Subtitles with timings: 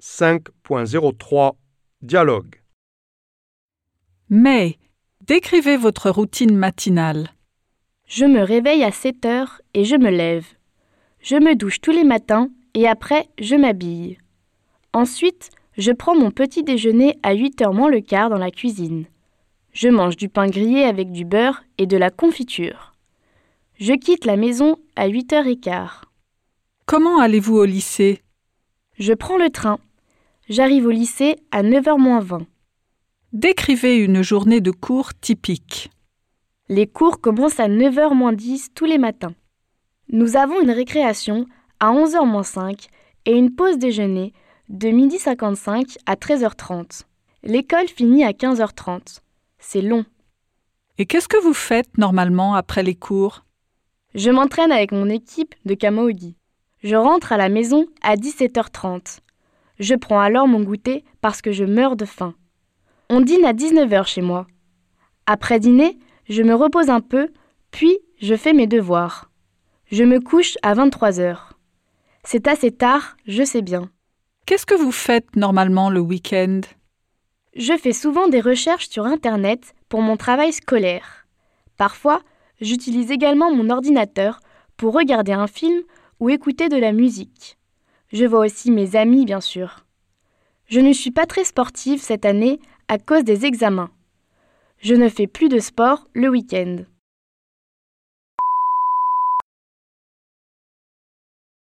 [0.00, 1.54] 5.03
[2.02, 2.62] Dialogue
[4.28, 4.78] Mais,
[5.26, 7.30] décrivez votre routine matinale.
[8.06, 10.46] Je me réveille à 7 heures et je me lève.
[11.18, 14.18] Je me douche tous les matins et après je m'habille.
[14.92, 19.06] Ensuite, je prends mon petit déjeuner à 8 heures moins le quart dans la cuisine.
[19.72, 22.94] Je mange du pain grillé avec du beurre et de la confiture.
[23.80, 26.04] Je quitte la maison à 8 heures et quart.
[26.86, 28.22] Comment allez-vous au lycée?
[28.96, 29.80] Je prends le train.
[30.48, 32.46] J'arrive au lycée à 9h moins 20.
[33.34, 35.90] Décrivez une journée de cours typique.
[36.70, 39.34] Les cours commencent à 9h moins 10 tous les matins.
[40.10, 41.44] Nous avons une récréation
[41.80, 42.86] à 11h moins 5
[43.26, 44.32] et une pause déjeuner
[44.70, 47.02] de 12h55 à 13h30.
[47.42, 49.20] L'école finit à 15h30.
[49.58, 50.06] C'est long.
[50.96, 53.44] Et qu'est-ce que vous faites normalement après les cours?
[54.14, 56.36] Je m'entraîne avec mon équipe de Kamaogi.
[56.82, 59.18] Je rentre à la maison à 17h30.
[59.78, 62.34] Je prends alors mon goûter parce que je meurs de faim.
[63.10, 64.46] On dîne à 19h chez moi.
[65.26, 67.28] Après dîner, je me repose un peu,
[67.70, 69.30] puis je fais mes devoirs.
[69.90, 71.38] Je me couche à 23h.
[72.24, 73.90] C'est assez tard, je sais bien.
[74.46, 76.60] Qu'est-ce que vous faites normalement le week-end?
[77.54, 81.26] Je fais souvent des recherches sur Internet pour mon travail scolaire.
[81.76, 82.22] Parfois,
[82.60, 84.40] j'utilise également mon ordinateur
[84.76, 85.82] pour regarder un film
[86.20, 87.57] ou écouter de la musique.
[88.10, 89.84] Je vois aussi mes amis, bien sûr.
[90.66, 93.90] Je ne suis pas très sportive cette année à cause des examens.
[94.78, 96.76] Je ne fais plus de sport le week-end.